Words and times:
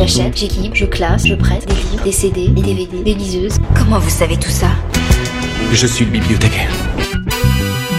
J'achète, 0.00 0.34
j'équipe, 0.34 0.74
je 0.74 0.86
classe, 0.86 1.26
je 1.26 1.34
prête 1.34 1.68
des 1.68 1.74
livres, 1.74 2.04
des 2.04 2.12
CD, 2.12 2.48
des 2.48 2.62
DVD, 2.62 3.02
des 3.02 3.12
liseuses. 3.12 3.58
Comment 3.76 3.98
vous 3.98 4.08
savez 4.08 4.38
tout 4.38 4.48
ça? 4.48 4.70
Je 5.74 5.86
suis 5.86 6.06
le 6.06 6.10
bibliothécaire. 6.10 6.72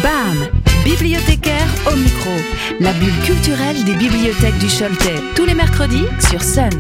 BAM 0.01 0.49
Bibliothécaire 0.83 1.67
au 1.85 1.95
micro. 1.95 2.31
La 2.79 2.93
bulle 2.93 3.13
culturelle 3.23 3.83
des 3.83 3.93
bibliothèques 3.93 4.57
du 4.57 4.65
Choletais. 4.65 5.21
Tous 5.35 5.45
les 5.45 5.53
mercredis 5.53 6.05
sur 6.27 6.41
Sun. 6.41 6.71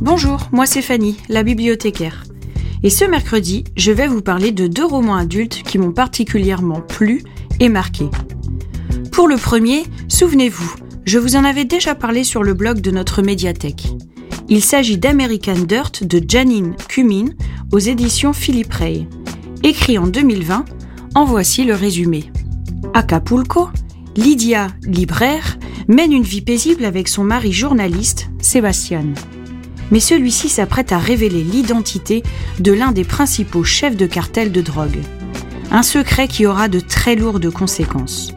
Bonjour, 0.00 0.48
moi 0.50 0.66
c'est 0.66 0.82
Fanny, 0.82 1.16
la 1.28 1.44
bibliothécaire. 1.44 2.24
Et 2.82 2.90
ce 2.90 3.04
mercredi, 3.04 3.62
je 3.76 3.92
vais 3.92 4.08
vous 4.08 4.20
parler 4.20 4.50
de 4.50 4.66
deux 4.66 4.84
romans 4.84 5.14
adultes 5.14 5.62
qui 5.62 5.78
m'ont 5.78 5.92
particulièrement 5.92 6.80
plu 6.80 7.22
et 7.60 7.68
marqué. 7.68 8.06
Pour 9.12 9.28
le 9.28 9.36
premier, 9.36 9.84
souvenez-vous, 10.08 10.74
je 11.04 11.18
vous 11.18 11.36
en 11.36 11.44
avais 11.44 11.64
déjà 11.64 11.94
parlé 11.94 12.24
sur 12.24 12.42
le 12.42 12.54
blog 12.54 12.80
de 12.80 12.90
notre 12.90 13.22
médiathèque. 13.22 13.88
Il 14.48 14.62
s'agit 14.62 14.98
d'American 14.98 15.58
Dirt 15.66 16.04
de 16.04 16.22
Janine 16.26 16.74
Cumin 16.88 17.26
aux 17.72 17.78
éditions 17.78 18.32
Philippe 18.32 18.72
Ray. 18.72 19.08
Écrit 19.62 19.98
en 19.98 20.06
2020, 20.06 20.64
en 21.14 21.24
voici 21.24 21.64
le 21.64 21.74
résumé. 21.74 22.30
Acapulco, 22.94 23.68
Lydia, 24.16 24.68
libraire, 24.82 25.58
mène 25.88 26.12
une 26.12 26.22
vie 26.22 26.42
paisible 26.42 26.84
avec 26.84 27.08
son 27.08 27.24
mari 27.24 27.52
journaliste, 27.52 28.28
Sébastien. 28.40 29.06
Mais 29.90 30.00
celui-ci 30.00 30.48
s'apprête 30.48 30.92
à 30.92 30.98
révéler 30.98 31.42
l'identité 31.42 32.22
de 32.60 32.72
l'un 32.72 32.92
des 32.92 33.04
principaux 33.04 33.64
chefs 33.64 33.96
de 33.96 34.06
cartel 34.06 34.52
de 34.52 34.60
drogue. 34.60 34.98
Un 35.70 35.82
secret 35.82 36.28
qui 36.28 36.46
aura 36.46 36.68
de 36.68 36.80
très 36.80 37.16
lourdes 37.16 37.50
conséquences. 37.50 38.34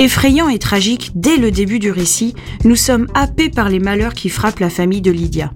Effrayant 0.00 0.48
et 0.48 0.60
tragique, 0.60 1.10
dès 1.16 1.36
le 1.38 1.50
début 1.50 1.80
du 1.80 1.90
récit, 1.90 2.34
nous 2.64 2.76
sommes 2.76 3.08
happés 3.14 3.50
par 3.50 3.68
les 3.68 3.80
malheurs 3.80 4.14
qui 4.14 4.28
frappent 4.28 4.60
la 4.60 4.70
famille 4.70 5.00
de 5.00 5.10
Lydia. 5.10 5.52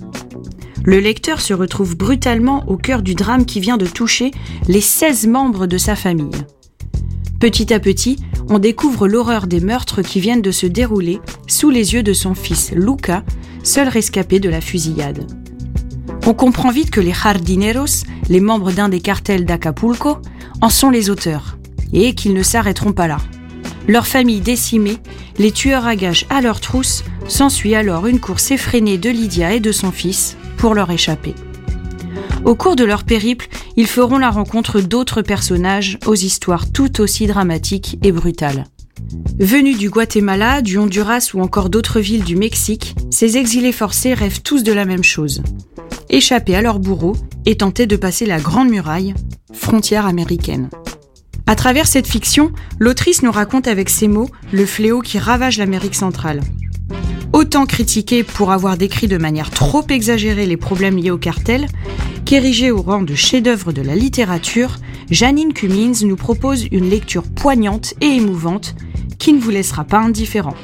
Le 0.84 0.98
lecteur 0.98 1.41
se 1.41 1.55
retrouve 1.55 1.96
brutalement 1.96 2.64
au 2.69 2.77
cœur 2.77 3.03
du 3.03 3.14
drame 3.14 3.47
qui 3.47 3.61
vient 3.61 3.77
de 3.77 3.86
toucher 3.86 4.33
les 4.66 4.81
16 4.81 5.28
membres 5.28 5.69
de 5.69 5.78
sa 5.78 5.94
famille. 5.94 6.34
Petit 7.39 7.72
à 7.72 7.78
petit, 7.78 8.16
on 8.48 8.58
découvre 8.58 9.06
l'horreur 9.06 9.47
des 9.47 9.61
meurtres 9.61 10.03
qui 10.03 10.19
viennent 10.19 10.42
de 10.42 10.50
se 10.50 10.66
dérouler 10.66 11.20
sous 11.47 11.70
les 11.70 11.94
yeux 11.94 12.03
de 12.03 12.12
son 12.12 12.34
fils 12.34 12.72
Luca, 12.72 13.22
seul 13.62 13.86
rescapé 13.86 14.41
de 14.41 14.48
la 14.48 14.61
fusillade. 14.61 15.25
On 16.27 16.34
comprend 16.34 16.70
vite 16.70 16.91
que 16.91 17.00
les 17.00 17.14
jardineros, 17.14 18.05
les 18.28 18.41
membres 18.41 18.72
d'un 18.72 18.88
des 18.88 19.00
cartels 19.00 19.44
d'Acapulco, 19.44 20.19
en 20.61 20.69
sont 20.69 20.91
les 20.91 21.11
auteurs, 21.11 21.59
et 21.92 22.16
qu'ils 22.16 22.34
ne 22.34 22.42
s'arrêteront 22.42 22.92
pas 22.92 23.06
là. 23.06 23.19
Leur 23.88 24.06
famille 24.06 24.41
décimée, 24.41 24.98
les 25.38 25.50
tueurs 25.50 25.86
à 25.86 25.97
gages 25.97 26.27
à 26.30 26.41
leur 26.41 26.61
trousse, 26.61 27.05
s'ensuit 27.27 27.75
alors 27.75 28.06
une 28.06 28.20
course 28.20 28.50
effrénée 28.50 28.98
de 28.98 29.11
Lydia 29.11 29.55
et 29.55 29.61
de 29.61 29.72
son 29.72 29.91
fils 29.91 30.36
pour 30.56 30.75
leur 30.75 30.91
échapper. 30.91 31.34
Au 32.44 32.55
cours 32.55 32.77
de 32.77 32.84
leur 32.84 33.05
périple, 33.05 33.48
ils 33.77 33.86
feront 33.86 34.19
la 34.19 34.30
rencontre 34.30 34.80
d'autres 34.80 35.22
personnages 35.22 35.98
aux 36.06 36.14
histoires 36.14 36.70
tout 36.70 37.00
aussi 37.00 37.27
dramatiques 37.27 37.98
et 38.03 38.12
brutales. 38.12 38.66
Venus 39.38 39.78
du 39.78 39.91
Guatemala, 39.91 40.62
du 40.62 40.78
Honduras 40.78 41.30
ou 41.34 41.41
encore 41.41 41.70
d'autres 41.70 42.00
villes 42.00 42.25
du 42.25 42.36
Mexique, 42.36 42.94
ces 43.10 43.36
exilés 43.36 43.72
forcés 43.72 44.14
rêvent 44.14 44.42
tous 44.42 44.62
de 44.62 44.72
la 44.72 44.84
même 44.84 45.05
chose. 45.05 45.42
Échapper 46.08 46.55
à 46.55 46.62
leur 46.62 46.78
bourreau 46.78 47.16
et 47.47 47.56
tenter 47.56 47.86
de 47.86 47.97
passer 47.97 48.27
la 48.27 48.41
Grande 48.41 48.70
Muraille, 48.70 49.14
frontière 49.53 50.06
américaine. 50.06 50.69
À 51.46 51.54
travers 51.54 51.86
cette 51.86 52.06
fiction, 52.06 52.52
l'autrice 52.78 53.22
nous 53.22 53.32
raconte 53.32 53.68
avec 53.68 53.90
ses 53.90 54.08
mots 54.08 54.30
le 54.52 54.64
fléau 54.64 55.00
qui 55.00 55.18
ravage 55.18 55.58
l'Amérique 55.58 55.94
centrale. 55.94 56.40
Autant 57.32 57.66
critiqué 57.66 58.24
pour 58.24 58.52
avoir 58.52 58.76
décrit 58.76 59.08
de 59.08 59.16
manière 59.16 59.50
trop 59.50 59.84
exagérée 59.88 60.46
les 60.46 60.56
problèmes 60.56 60.96
liés 60.96 61.10
au 61.10 61.18
cartel, 61.18 61.66
qu'érigé 62.24 62.70
au 62.70 62.82
rang 62.82 63.02
de 63.02 63.14
chef-d'œuvre 63.14 63.72
de 63.72 63.82
la 63.82 63.94
littérature, 63.94 64.76
Janine 65.10 65.52
Cummins 65.52 66.04
nous 66.04 66.16
propose 66.16 66.66
une 66.70 66.88
lecture 66.88 67.25
poignante 67.25 67.94
et 68.00 68.16
émouvante 68.16 68.75
qui 69.19 69.32
ne 69.32 69.41
vous 69.41 69.50
laissera 69.50 69.84
pas 69.84 69.98
indifférent. 69.98 70.54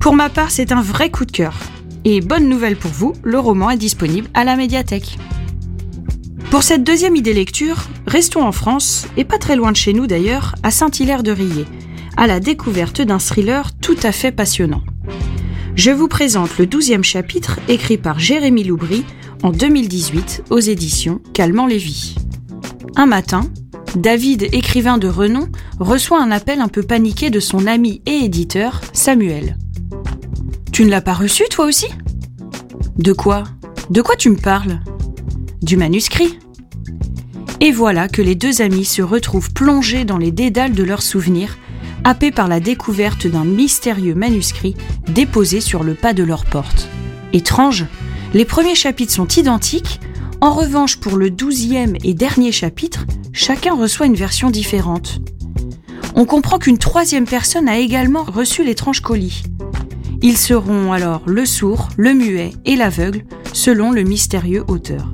Pour 0.00 0.14
ma 0.14 0.28
part, 0.28 0.50
c'est 0.50 0.72
un 0.72 0.82
vrai 0.82 1.10
coup 1.10 1.24
de 1.24 1.32
cœur. 1.32 1.54
Et 2.04 2.20
bonne 2.20 2.48
nouvelle 2.48 2.76
pour 2.76 2.90
vous, 2.90 3.12
le 3.22 3.38
roman 3.38 3.70
est 3.70 3.76
disponible 3.76 4.28
à 4.34 4.44
la 4.44 4.56
médiathèque. 4.56 5.18
Pour 6.50 6.64
cette 6.64 6.82
deuxième 6.82 7.14
idée 7.14 7.32
lecture, 7.32 7.84
restons 8.08 8.42
en 8.42 8.50
France, 8.50 9.06
et 9.16 9.24
pas 9.24 9.38
très 9.38 9.54
loin 9.54 9.70
de 9.70 9.76
chez 9.76 9.92
nous 9.92 10.08
d'ailleurs, 10.08 10.56
à 10.64 10.72
Saint-Hilaire-de-Riez, 10.72 11.64
à 12.16 12.26
la 12.26 12.40
découverte 12.40 13.00
d'un 13.02 13.20
thriller 13.20 13.70
tout 13.80 13.96
à 14.02 14.10
fait 14.10 14.32
passionnant. 14.32 14.82
Je 15.76 15.92
vous 15.92 16.08
présente 16.08 16.58
le 16.58 16.66
douzième 16.66 17.04
chapitre 17.04 17.60
écrit 17.68 17.98
par 17.98 18.18
Jérémy 18.18 18.64
Loubry 18.64 19.04
en 19.44 19.50
2018 19.50 20.44
aux 20.50 20.58
éditions 20.58 21.20
Calmant 21.34 21.68
Lévy. 21.68 22.16
Un 22.96 23.06
matin, 23.06 23.42
David, 23.94 24.48
écrivain 24.52 24.98
de 24.98 25.06
renom, 25.06 25.48
reçoit 25.78 26.20
un 26.20 26.32
appel 26.32 26.60
un 26.60 26.68
peu 26.68 26.82
paniqué 26.82 27.30
de 27.30 27.38
son 27.38 27.68
ami 27.68 28.02
et 28.06 28.24
éditeur, 28.24 28.80
Samuel. 28.92 29.56
Tu 30.72 30.84
ne 30.84 30.90
l'as 30.90 31.00
pas 31.00 31.14
reçu 31.14 31.44
toi 31.48 31.66
aussi 31.66 31.86
De 32.98 33.12
quoi? 33.12 33.44
De 33.88 34.02
quoi 34.02 34.16
tu 34.16 34.30
me 34.30 34.36
parles? 34.36 34.80
Du 35.62 35.76
manuscrit. 35.76 36.38
Et 37.60 37.72
voilà 37.72 38.08
que 38.08 38.22
les 38.22 38.34
deux 38.34 38.62
amis 38.62 38.84
se 38.84 39.02
retrouvent 39.02 39.52
plongés 39.52 40.04
dans 40.04 40.18
les 40.18 40.30
dédales 40.30 40.72
de 40.72 40.82
leurs 40.82 41.02
souvenirs, 41.02 41.58
happés 42.04 42.30
par 42.30 42.48
la 42.48 42.60
découverte 42.60 43.26
d'un 43.26 43.44
mystérieux 43.44 44.14
manuscrit 44.14 44.74
déposé 45.08 45.60
sur 45.60 45.82
le 45.82 45.94
pas 45.94 46.14
de 46.14 46.22
leur 46.22 46.46
porte. 46.46 46.88
Étrange, 47.32 47.86
les 48.32 48.44
premiers 48.44 48.74
chapitres 48.74 49.12
sont 49.12 49.28
identiques, 49.28 50.00
en 50.40 50.54
revanche 50.54 50.96
pour 50.96 51.16
le 51.16 51.30
douzième 51.30 51.96
et 52.02 52.14
dernier 52.14 52.52
chapitre, 52.52 53.04
chacun 53.32 53.74
reçoit 53.74 54.06
une 54.06 54.14
version 54.14 54.50
différente. 54.50 55.20
On 56.14 56.24
comprend 56.24 56.58
qu'une 56.58 56.78
troisième 56.78 57.26
personne 57.26 57.68
a 57.68 57.78
également 57.78 58.24
reçu 58.24 58.64
l'étrange 58.64 59.00
colis. 59.00 59.42
Ils 60.22 60.36
seront 60.36 60.92
alors 60.92 61.22
le 61.26 61.44
sourd, 61.44 61.88
le 61.96 62.14
muet 62.14 62.52
et 62.64 62.76
l'aveugle, 62.76 63.24
selon 63.52 63.90
le 63.90 64.02
mystérieux 64.02 64.64
auteur. 64.68 65.12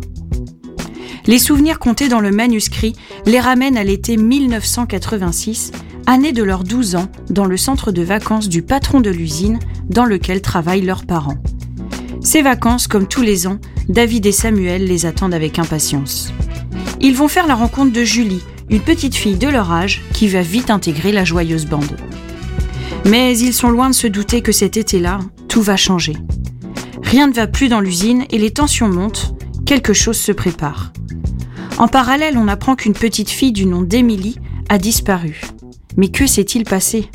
Les 1.27 1.41
souvenirs 1.41 1.81
comptés 1.81 2.09
dans 2.09 2.21
le 2.21 2.31
manuscrit 2.31 2.95
les 3.25 3.41
ramènent 3.41 3.77
à 3.77 3.83
l'été 3.83 4.17
1986, 4.17 5.73
année 6.07 6.33
de 6.33 6.45
leurs 6.45 6.63
12 6.63 6.95
ans, 6.95 7.09
dans 7.31 7.47
le 7.47 7.57
centre 7.57 7.91
de 7.91 8.03
vacances 8.03 8.49
du 8.49 8.63
patron 8.63 9.01
de 9.01 9.11
l'usine 9.11 9.59
dans 9.89 10.05
lequel 10.05 10.41
travaillent 10.41 10.85
leurs 10.85 11.05
parents. 11.05 11.39
Ces 12.21 12.43
vacances, 12.43 12.87
comme 12.87 13.09
tous 13.09 13.23
les 13.23 13.49
ans, 13.49 13.59
David 13.89 14.25
et 14.27 14.33
Samuel 14.33 14.85
les 14.85 15.05
attendent 15.05 15.35
avec 15.35 15.59
impatience. 15.59 16.33
Ils 17.01 17.15
vont 17.15 17.29
faire 17.29 17.49
la 17.49 17.57
rencontre 17.57 17.93
de 17.93 18.05
Julie, 18.05 18.43
une 18.71 18.81
petite 18.81 19.17
fille 19.17 19.37
de 19.37 19.49
leur 19.49 19.73
âge 19.73 20.03
qui 20.13 20.29
va 20.29 20.43
vite 20.43 20.71
intégrer 20.71 21.11
la 21.11 21.25
joyeuse 21.25 21.67
bande. 21.67 21.97
Mais 23.05 23.37
ils 23.37 23.53
sont 23.53 23.71
loin 23.71 23.91
de 23.91 23.95
se 23.95 24.07
douter 24.07 24.43
que 24.43 24.53
cet 24.53 24.77
été-là, 24.77 25.19
tout 25.49 25.63
va 25.63 25.77
changer. 25.77 26.17
Rien 27.03 27.27
ne 27.27 27.33
va 27.33 27.47
plus 27.47 27.69
dans 27.69 27.81
l'usine 27.81 28.25
et 28.31 28.39
les 28.39 28.53
tensions 28.53 28.89
montent, 28.89 29.35
quelque 29.65 29.93
chose 29.93 30.19
se 30.19 30.33
prépare. 30.33 30.93
En 31.79 31.89
parallèle, 31.89 32.39
on 32.39 32.49
apprend 32.49 32.75
qu'une 32.75 32.95
petite 32.95 33.29
fille 33.29 33.53
du 33.53 33.67
nom 33.67 33.83
d'Émilie 33.83 34.37
a 34.71 34.79
disparu. 34.79 35.43
Mais 35.97 36.09
que 36.09 36.27
s'est-il 36.27 36.65
passé? 36.65 37.11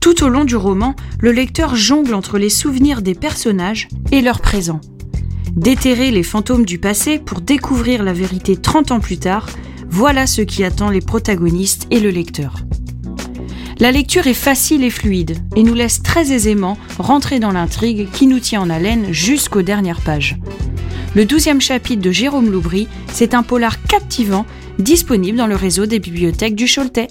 Tout 0.00 0.24
au 0.24 0.28
long 0.28 0.44
du 0.44 0.56
roman, 0.56 0.94
le 1.18 1.30
lecteur 1.30 1.76
jongle 1.76 2.14
entre 2.14 2.38
les 2.38 2.48
souvenirs 2.48 3.02
des 3.02 3.14
personnages 3.14 3.88
et 4.12 4.22
leur 4.22 4.40
présent. 4.40 4.80
Déterrer 5.52 6.10
les 6.10 6.22
fantômes 6.22 6.64
du 6.64 6.78
passé 6.78 7.18
pour 7.18 7.40
découvrir 7.40 8.02
la 8.02 8.12
vérité 8.14 8.56
30 8.56 8.92
ans 8.92 9.00
plus 9.00 9.18
tard, 9.18 9.48
voilà 9.88 10.26
ce 10.26 10.40
qui 10.40 10.64
attend 10.64 10.88
les 10.88 11.00
protagonistes 11.00 11.86
et 11.90 12.00
le 12.00 12.10
lecteur. 12.10 12.56
La 13.78 13.92
lecture 13.92 14.26
est 14.26 14.34
facile 14.34 14.84
et 14.84 14.90
fluide 14.90 15.36
et 15.54 15.62
nous 15.62 15.74
laisse 15.74 16.02
très 16.02 16.32
aisément 16.32 16.78
rentrer 16.98 17.40
dans 17.40 17.52
l'intrigue 17.52 18.08
qui 18.10 18.26
nous 18.26 18.40
tient 18.40 18.62
en 18.62 18.70
haleine 18.70 19.12
jusqu'aux 19.12 19.62
dernières 19.62 20.00
pages. 20.00 20.38
Le 21.14 21.24
douzième 21.24 21.60
chapitre 21.60 22.02
de 22.02 22.10
Jérôme 22.10 22.50
Loubry, 22.50 22.88
c'est 23.12 23.34
un 23.34 23.44
polar 23.44 23.80
captivant 23.84 24.46
disponible 24.80 25.38
dans 25.38 25.46
le 25.46 25.54
réseau 25.54 25.86
des 25.86 26.00
bibliothèques 26.00 26.56
du 26.56 26.66
Choletais. 26.66 27.06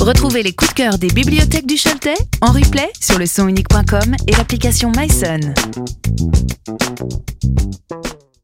Retrouvez 0.00 0.42
les 0.42 0.52
coups 0.52 0.70
de 0.70 0.74
cœur 0.74 0.98
des 0.98 1.06
bibliothèques 1.06 1.66
du 1.66 1.76
Choletais 1.76 2.18
en 2.40 2.50
replay 2.50 2.90
sur 3.00 3.20
le 3.20 3.26
sonunique.com 3.26 4.16
et 4.26 4.32
l'application 4.32 4.90
MySon. 4.90 5.54